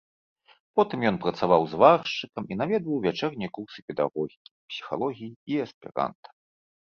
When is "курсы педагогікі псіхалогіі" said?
3.57-5.31